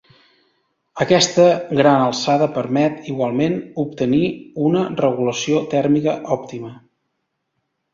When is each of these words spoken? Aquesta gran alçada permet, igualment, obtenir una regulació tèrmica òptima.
Aquesta 1.03 1.45
gran 1.81 2.07
alçada 2.07 2.49
permet, 2.57 2.97
igualment, 3.13 3.61
obtenir 3.87 4.25
una 4.73 4.89
regulació 5.07 5.65
tèrmica 5.79 6.21
òptima. 6.43 6.79